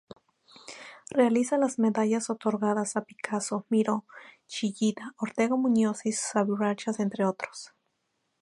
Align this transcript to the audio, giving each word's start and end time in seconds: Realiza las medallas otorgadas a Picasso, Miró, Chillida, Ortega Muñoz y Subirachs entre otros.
Realiza 1.11 1.59
las 1.59 1.77
medallas 1.77 2.31
otorgadas 2.31 2.95
a 2.95 3.03
Picasso, 3.03 3.67
Miró, 3.69 4.05
Chillida, 4.47 5.13
Ortega 5.19 5.55
Muñoz 5.55 6.07
y 6.07 6.11
Subirachs 6.11 6.99
entre 6.99 7.23
otros. 7.23 7.75